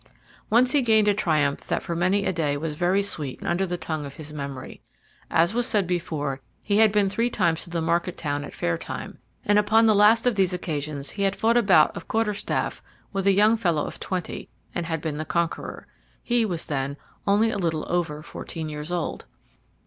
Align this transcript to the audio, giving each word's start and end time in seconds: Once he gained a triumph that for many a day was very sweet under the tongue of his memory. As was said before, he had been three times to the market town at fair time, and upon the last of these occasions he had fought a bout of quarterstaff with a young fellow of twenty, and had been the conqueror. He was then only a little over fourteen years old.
Once 0.49 0.71
he 0.71 0.81
gained 0.81 1.07
a 1.07 1.13
triumph 1.13 1.59
that 1.67 1.83
for 1.83 1.95
many 1.95 2.25
a 2.25 2.33
day 2.33 2.57
was 2.57 2.73
very 2.73 3.03
sweet 3.03 3.39
under 3.43 3.67
the 3.67 3.77
tongue 3.77 4.03
of 4.03 4.15
his 4.15 4.33
memory. 4.33 4.81
As 5.29 5.53
was 5.53 5.67
said 5.67 5.85
before, 5.85 6.41
he 6.63 6.77
had 6.79 6.91
been 6.91 7.07
three 7.07 7.29
times 7.29 7.63
to 7.63 7.69
the 7.69 7.83
market 7.83 8.17
town 8.17 8.43
at 8.43 8.55
fair 8.55 8.79
time, 8.79 9.19
and 9.45 9.59
upon 9.59 9.85
the 9.85 9.93
last 9.93 10.25
of 10.25 10.33
these 10.33 10.53
occasions 10.53 11.11
he 11.11 11.21
had 11.21 11.35
fought 11.35 11.55
a 11.55 11.61
bout 11.61 11.95
of 11.95 12.07
quarterstaff 12.07 12.81
with 13.13 13.27
a 13.27 13.31
young 13.31 13.57
fellow 13.57 13.85
of 13.85 13.99
twenty, 13.99 14.49
and 14.73 14.87
had 14.87 15.01
been 15.01 15.17
the 15.17 15.23
conqueror. 15.23 15.85
He 16.23 16.45
was 16.47 16.65
then 16.65 16.97
only 17.27 17.51
a 17.51 17.59
little 17.59 17.85
over 17.87 18.23
fourteen 18.23 18.69
years 18.69 18.91
old. 18.91 19.27